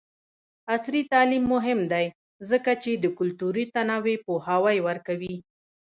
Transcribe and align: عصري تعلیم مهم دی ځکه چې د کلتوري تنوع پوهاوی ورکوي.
عصري 0.73 1.01
تعلیم 1.11 1.43
مهم 1.53 1.79
دی 1.91 2.05
ځکه 2.49 2.71
چې 2.83 2.91
د 3.03 3.05
کلتوري 3.17 3.65
تنوع 3.75 4.15
پوهاوی 4.25 4.77
ورکوي. 4.87 5.35